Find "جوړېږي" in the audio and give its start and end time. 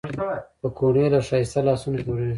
2.05-2.29